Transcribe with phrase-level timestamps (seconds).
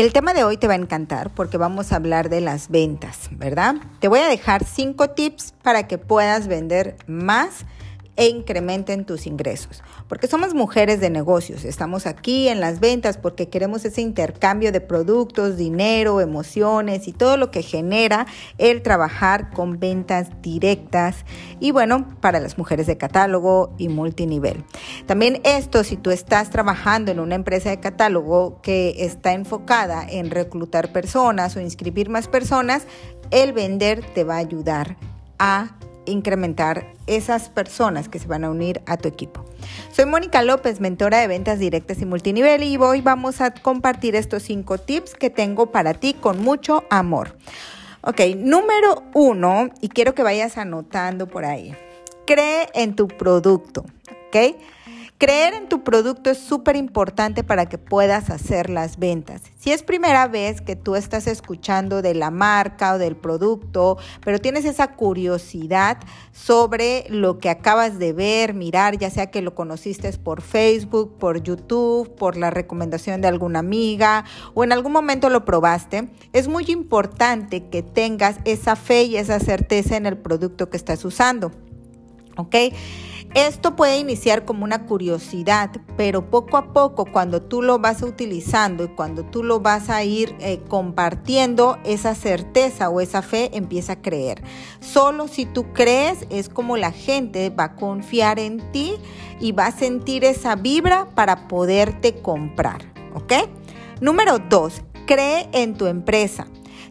[0.00, 3.28] El tema de hoy te va a encantar porque vamos a hablar de las ventas,
[3.32, 3.74] ¿verdad?
[3.98, 7.66] Te voy a dejar cinco tips para que puedas vender más
[8.20, 9.82] e incrementen tus ingresos.
[10.06, 14.82] Porque somos mujeres de negocios, estamos aquí en las ventas porque queremos ese intercambio de
[14.82, 18.26] productos, dinero, emociones y todo lo que genera
[18.58, 21.24] el trabajar con ventas directas
[21.60, 24.64] y bueno, para las mujeres de catálogo y multinivel.
[25.06, 30.30] También esto, si tú estás trabajando en una empresa de catálogo que está enfocada en
[30.30, 32.86] reclutar personas o inscribir más personas,
[33.30, 34.98] el vender te va a ayudar
[35.38, 35.70] a
[36.06, 39.44] incrementar esas personas que se van a unir a tu equipo.
[39.92, 44.42] Soy Mónica López, mentora de ventas directas y multinivel y hoy vamos a compartir estos
[44.44, 47.36] cinco tips que tengo para ti con mucho amor.
[48.02, 51.76] Ok, número uno, y quiero que vayas anotando por ahí,
[52.26, 53.84] cree en tu producto,
[54.28, 54.56] ¿ok?
[55.20, 59.42] Creer en tu producto es súper importante para que puedas hacer las ventas.
[59.58, 64.38] Si es primera vez que tú estás escuchando de la marca o del producto, pero
[64.38, 65.98] tienes esa curiosidad
[66.32, 71.42] sobre lo que acabas de ver, mirar, ya sea que lo conociste por Facebook, por
[71.42, 76.64] YouTube, por la recomendación de alguna amiga o en algún momento lo probaste, es muy
[76.68, 81.52] importante que tengas esa fe y esa certeza en el producto que estás usando.
[82.36, 82.56] ¿Ok?
[83.34, 88.82] Esto puede iniciar como una curiosidad, pero poco a poco cuando tú lo vas utilizando
[88.82, 93.92] y cuando tú lo vas a ir eh, compartiendo, esa certeza o esa fe empieza
[93.92, 94.42] a creer.
[94.80, 98.94] Solo si tú crees es como la gente va a confiar en ti
[99.38, 102.82] y va a sentir esa vibra para poderte comprar.
[103.14, 103.32] ¿Ok?
[104.00, 106.48] Número dos, cree en tu empresa.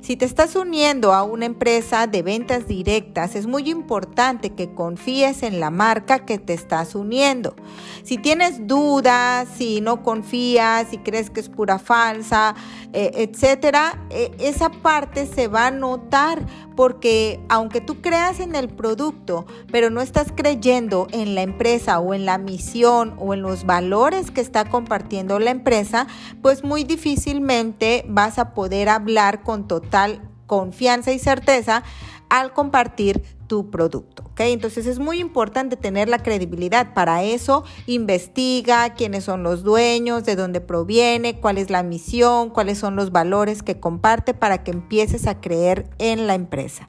[0.09, 5.43] Si te estás uniendo a una empresa de ventas directas, es muy importante que confíes
[5.43, 7.55] en la marca que te estás uniendo.
[8.01, 12.55] Si tienes dudas, si no confías, si crees que es pura falsa,
[12.91, 16.45] eh, etcétera, eh, esa parte se va a notar
[16.75, 22.13] porque aunque tú creas en el producto, pero no estás creyendo en la empresa o
[22.13, 26.07] en la misión o en los valores que está compartiendo la empresa,
[26.41, 31.83] pues muy difícilmente vas a poder hablar con total confianza y certeza
[32.29, 34.18] al compartir tu producto.
[34.47, 36.93] Entonces es muy importante tener la credibilidad.
[36.93, 42.77] Para eso investiga quiénes son los dueños, de dónde proviene, cuál es la misión, cuáles
[42.77, 46.87] son los valores que comparte para que empieces a creer en la empresa.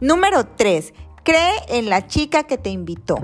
[0.00, 3.18] Número tres, cree en la chica que te invitó.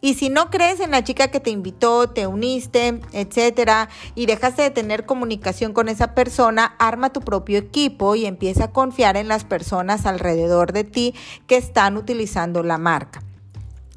[0.00, 4.62] Y si no crees en la chica que te invitó, te uniste, etcétera, y dejaste
[4.62, 9.28] de tener comunicación con esa persona, arma tu propio equipo y empieza a confiar en
[9.28, 11.14] las personas alrededor de ti
[11.46, 13.25] que están utilizando la marca.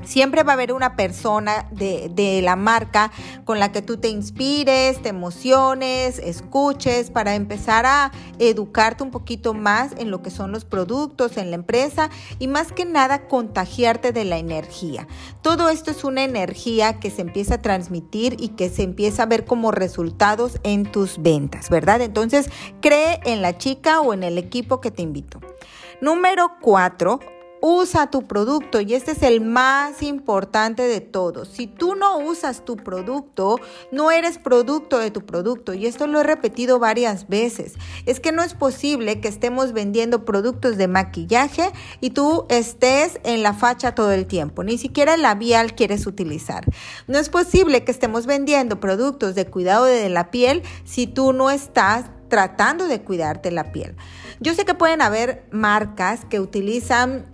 [0.06, 3.12] Siempre va a haber una persona de, la marca
[3.44, 9.54] con la que tú te inspires, te emociones, escuches para empezar a educarte un poquito
[9.54, 12.10] más en lo que son los productos, en la empresa
[12.40, 15.08] y más que nada contagiarte de la energía.
[15.42, 19.28] Todo esto es una energía que se empieza a transmitir y que se empieza a
[19.28, 22.02] ver como resultados en tus ventas, ¿verdad?
[22.02, 22.50] Entonces,
[22.82, 25.40] cree en la chica o en el equipo que te invito.
[26.02, 27.20] Número cuatro,
[27.62, 31.50] Usa tu producto y este es el más importante de todos.
[31.50, 33.60] Si tú no usas tu producto,
[33.92, 37.74] no eres producto de tu producto y esto lo he repetido varias veces.
[38.06, 43.44] Es que no es posible que estemos vendiendo productos de maquillaje y tú estés en
[43.44, 46.64] la facha todo el tiempo, ni siquiera el labial quieres utilizar.
[47.08, 51.50] No es posible que estemos vendiendo productos de cuidado de la piel si tú no
[51.50, 53.96] estás tratando de cuidarte la piel.
[54.40, 57.26] Yo sé que pueden haber marcas que utilizan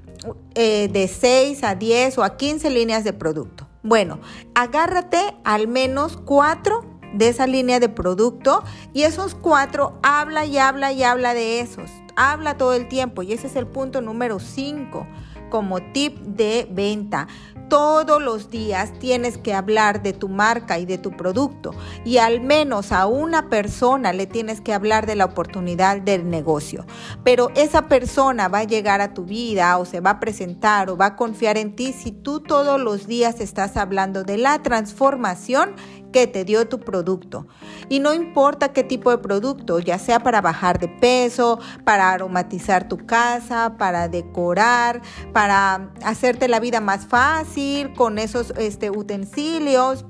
[0.55, 3.67] eh, de 6 a 10 o a 15 líneas de producto.
[3.83, 4.19] Bueno,
[4.55, 8.63] agárrate al menos 4 de esa línea de producto
[8.93, 11.89] y esos cuatro habla y habla y habla de esos.
[12.15, 15.07] Habla todo el tiempo y ese es el punto número 5
[15.55, 17.29] como tip de venta.
[17.69, 21.73] Todos los días tienes que hablar de tu marca y de tu producto
[22.03, 26.85] y al menos a una persona le tienes que hablar de la oportunidad del negocio.
[27.23, 30.97] Pero esa persona va a llegar a tu vida o se va a presentar o
[30.97, 35.73] va a confiar en ti si tú todos los días estás hablando de la transformación
[36.15, 37.45] que te dio tu producto.
[37.89, 42.87] Y no importa qué tipo de producto, ya sea para bajar de peso, para aromatizar
[42.87, 45.01] tu casa, para decorar,
[45.33, 50.05] para hacerte la vida más fácil con esos este, utensilios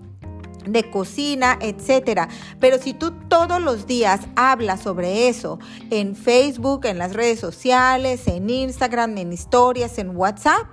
[0.67, 2.29] de cocina, etcétera.
[2.59, 5.57] Pero si tú todos los días hablas sobre eso
[5.89, 10.67] en Facebook, en las redes sociales, en Instagram, en historias, en WhatsApp,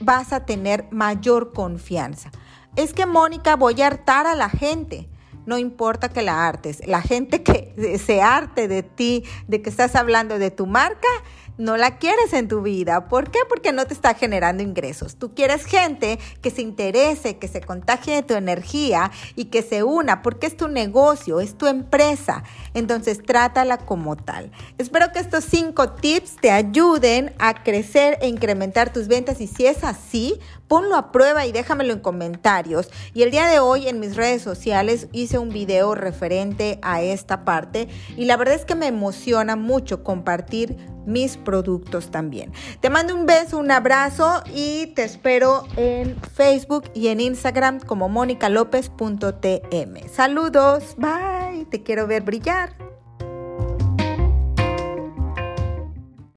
[0.00, 2.30] vas a tener mayor confianza.
[2.76, 5.08] Es que Mónica voy a hartar a la gente.
[5.46, 6.86] no importa que la artes.
[6.86, 11.08] La gente que se arte de ti, de que estás hablando de tu marca,
[11.58, 13.08] no la quieres en tu vida.
[13.08, 13.38] ¿Por qué?
[13.48, 15.16] Porque no te está generando ingresos.
[15.16, 19.82] Tú quieres gente que se interese, que se contagie de tu energía y que se
[19.82, 22.42] una, porque es tu negocio, es tu empresa.
[22.74, 24.50] Entonces trátala como tal.
[24.78, 29.66] Espero que estos cinco tips te ayuden a crecer e incrementar tus ventas y si
[29.66, 32.90] es así, ponlo a prueba y déjamelo en comentarios.
[33.12, 37.44] Y el día de hoy en mis redes sociales hice un video referente a esta
[37.44, 42.52] parte y la verdad es que me emociona mucho compartir mis productos también.
[42.80, 48.08] Te mando un beso, un abrazo y te espero en Facebook y en Instagram como
[48.08, 50.08] monicalopez.tm.
[50.08, 52.83] Saludos, bye, te quiero ver brillar.